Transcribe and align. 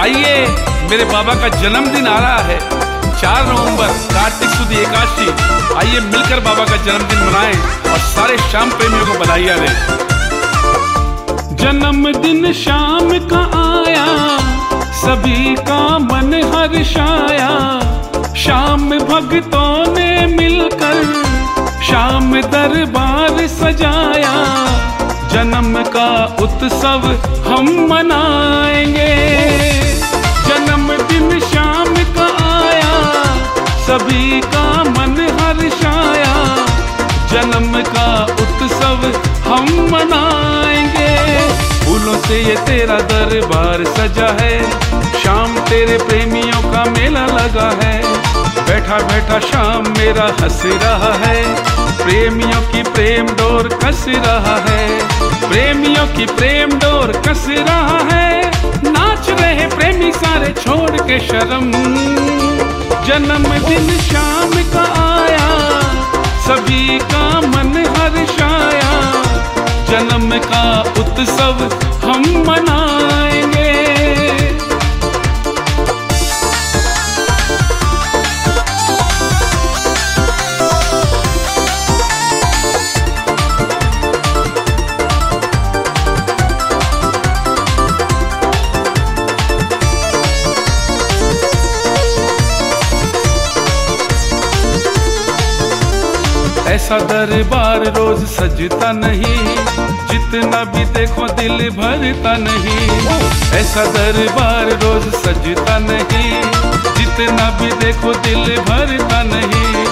आइए, 0.00 0.46
मेरे 0.90 1.04
बाबा 1.04 1.34
का 1.34 1.48
जन्मदिन 1.48 2.06
आ 2.08 2.18
रहा 2.18 2.38
है। 2.38 2.58
चार 3.20 3.46
नवंबर, 3.46 3.88
कार्तिक 3.88 4.48
सुद 4.48 4.72
एकादशी। 4.72 5.26
आइए 5.74 6.00
मिलकर 6.00 6.40
बाबा 6.40 6.64
का 6.64 6.76
जन्मदिन 6.76 7.18
मनाएँ 7.18 7.54
और 7.92 7.98
सारे 7.98 8.38
शाम 8.38 8.70
प्रेमियों 8.70 9.06
को 9.06 9.12
बधाइयाँ 9.12 9.58
दें। 9.58 9.74
जन्मदिन 11.56 12.52
शाम 12.52 13.10
का 13.32 13.42
आया, 13.60 14.06
सभी 14.92 15.54
का 15.54 15.98
मन 15.98 16.34
हर्षाया। 16.54 17.52
शाम 18.34 18.90
भक्तों 18.90 19.94
ने 19.94 20.26
मिलकर 20.26 21.04
शाम 21.82 22.40
दरबार 22.40 23.46
सजाया। 23.46 24.34
जन्म 25.28 25.82
का 25.82 26.36
उत्सव 26.40 27.02
हम 27.48 27.86
मनाएँगे। 27.90 29.10
सभी 33.90 34.40
का 34.40 34.84
मन 34.84 35.16
हर्षाया 35.40 36.34
जन्म 37.32 37.82
का 37.82 38.24
उत्सव 38.24 39.00
हम 39.48 39.64
मनाएँगे। 39.92 41.48
फूलों 41.58 42.18
से 42.18 42.40
ये 42.40 42.56
तेरा 42.56 42.94
दरबार 42.94 43.84
सजा 43.84 44.36
है। 44.40 44.70
शाम 45.22 45.58
तेरे 45.58 45.98
प्रेमियों 45.98 46.72
का 46.72 46.84
मेला 46.84 47.26
लगा 47.26 47.78
है। 47.82 48.02
बैठा 48.64 48.98
बैठा 48.98 49.38
शाम 49.38 49.82
मेरा 49.98 50.32
हंस 50.42 50.62
रहा 50.64 51.12
है। 51.26 51.64
प्रेमियों 52.04 52.60
की 52.60 52.82
प्रेम 52.82 53.26
डोर 53.26 53.68
कस 53.68 54.04
रहा 54.08 54.64
है। 54.68 55.00
प्रेमियों 55.48 56.06
की 56.06 56.26
प्रेम 56.26 56.68
डोर 56.68 57.22
कस 57.28 57.46
रहा 57.48 57.98
है। 58.12 58.50
नाच 58.66 59.30
रहे 59.30 59.66
प्रेमी 59.66 60.12
सारे 60.12 60.54
छोड़ 60.62 60.90
के 60.90 61.20
शर्म। 61.20 62.39
जन्मदिन 63.10 63.88
शाम 63.98 64.52
का 64.72 64.82
आया 65.04 65.46
सभी 66.46 66.98
का 67.12 67.22
मन 67.46 67.72
हर्षाया। 67.96 68.92
जन्म 69.90 70.30
का 70.46 70.62
उत्सव 71.02 71.64
हम 72.04 72.22
मनाएँगे। 72.48 73.59
ऐसा 96.70 96.98
दरबार 97.00 97.84
रोज 97.96 98.20
सजता 98.24 98.90
नहीं, 98.92 99.38
जितना 100.10 100.62
भी 100.64 100.84
देखो 100.94 101.26
दिल 101.28 101.58
भरता 101.70 102.36
नहीं। 102.36 102.86
ऐसा 103.60 103.84
दरबार 103.84 104.70
रोज 104.84 105.08
सजता 105.14 105.78
नहीं, 105.78 106.30
जितना 106.98 107.48
भी 107.50 107.70
देखो 107.84 108.12
दिल 108.26 108.56
भरता 108.60 109.22
नहीं। 109.22 109.84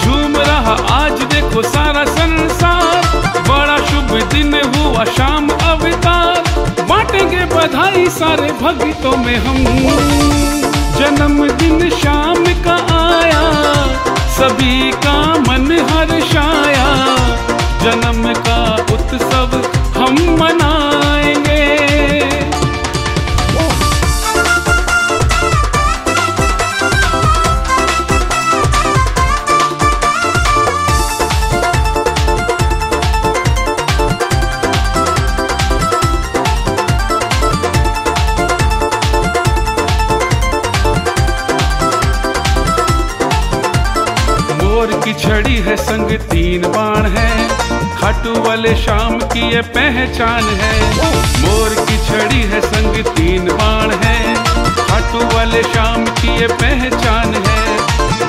झूम 0.00 0.36
रहा 0.36 0.76
आज 0.96 1.22
देखो 1.34 1.62
सारा 1.62 2.04
संसार, 2.04 3.00
बड़ा 3.48 3.78
शुभ 3.86 4.12
दिन 4.32 4.54
हुआ 4.76 5.04
शाम 5.04 5.48
अवतार। 5.48 6.42
बांटेंगे 6.88 7.44
बधाई 7.54 8.06
सारे 8.10 8.50
भक्तों 8.62 9.16
में 9.16 9.36
हम। 9.36 9.64
जन्मदिन 10.98 11.90
शाम 11.90 12.44
का 12.66 12.76
आया। 12.96 13.83
सभी 14.44 14.90
का 15.04 15.12
मन 15.40 15.70
हर्षाया 15.90 16.88
जन्म 17.82 18.32
का 18.48 18.58
उत्सव 18.94 19.73
मोर 44.84 44.92
की 45.00 45.12
छड़ी 45.14 45.56
है 45.56 45.76
संग 45.76 46.10
तीन 46.10 46.62
बाण 46.62 47.06
है। 47.06 47.48
खाटू 47.96 48.32
वाले 48.42 48.74
शाम 48.74 49.18
की 49.18 49.54
ये 49.54 49.60
पहचान 49.60 50.44
है। 50.44 50.74
मोर 51.40 51.68
की 51.68 51.96
छड़ी 51.98 52.42
है 52.42 52.60
संग 52.60 53.04
तीन 53.04 53.48
बाण 53.48 53.90
है। 53.90 54.34
खाटू 54.88 55.36
वाले 55.36 55.62
शाम 55.62 56.04
की 56.04 56.40
ये 56.40 56.46
पहचान 56.46 57.34
है। 57.46 57.78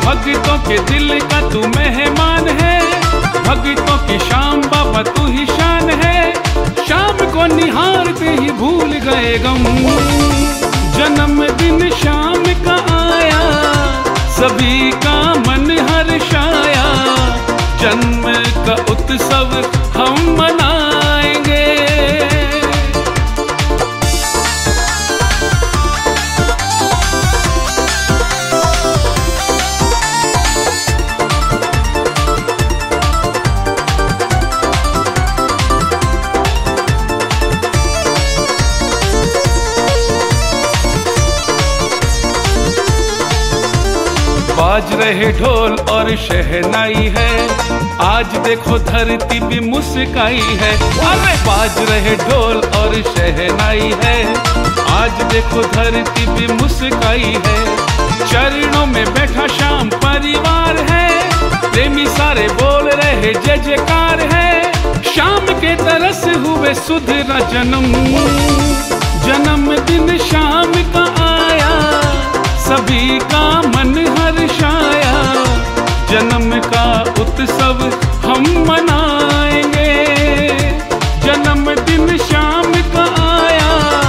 भक्तों 0.05 0.57
के 0.57 0.77
दिल 0.77 1.19
का 1.19 1.41
तू 1.49 1.67
मेहमान 1.67 2.47
है। 2.47 2.79
भक्तों 3.43 3.97
की 4.07 4.19
शाम 4.19 4.61
बाबा 4.61 5.03
तू 5.03 5.27
ही 5.27 5.45
शान 5.45 5.89
है। 5.89 6.33
शाम 6.87 7.17
को 7.17 7.55
निहारते 7.55 8.29
ही 8.29 8.51
भूल 8.51 8.93
गए 9.09 9.37
गम। 9.37 9.63
जन्मदिन 10.97 11.89
शाम 11.89 12.43
का 12.43 12.79
आया। 12.95 13.43
सभी 14.31 14.91
का 14.91 15.24
बाज 44.75 44.93
रहे 44.93 45.31
ढोल 45.31 45.73
और 45.91 46.09
शहनाई 46.15 47.11
है। 47.17 47.29
आज 48.01 48.25
देखो 48.45 48.77
धरती 48.79 49.39
भी 49.39 49.59
मुस्काई 49.59 50.41
है। 50.61 50.71
अरे 51.01 51.35
बाज 51.43 51.77
रहे 51.89 52.15
ढोल 52.15 52.57
और 52.79 52.95
शहनाई 53.03 53.93
है। 54.03 54.17
आज 54.95 55.21
देखो 55.31 55.61
धरती 55.61 56.25
भी 56.27 56.47
मुस्काई 56.53 57.31
है। 57.45 57.77
चरणों 58.27 58.85
में 58.85 59.05
बैठा 59.13 59.47
शाम 59.47 59.89
परिवार 60.03 60.77
है। 60.89 61.09
प्रेमी 61.71 62.05
सारे 62.07 62.47
बोल 62.53 62.89
रहे 62.91 63.33
जय 63.33 63.57
जयकार 63.57 64.27
है। 64.33 64.73
शाम 65.03 65.45
के 65.61 65.75
तरस 65.75 66.25
हुए 66.37 66.73
सुधरा 66.73 67.39
जन्म। 67.53 67.91
जन्मदिन 69.25 70.17
शाम 70.17 70.73
का 70.93 71.24
सभी 72.65 73.19
का 73.19 73.61
मन 73.61 73.93
हर्षाया 74.17 75.17
जन्म 76.11 76.59
का 76.61 76.85
उत्सव 77.21 77.83
हम 78.25 78.43
मनाएँगे। 78.67 79.93
जन्मदिन 81.25 82.17
शाम 82.17 82.71
का 82.95 83.05
आया। 83.25 84.01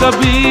सभी 0.00 0.49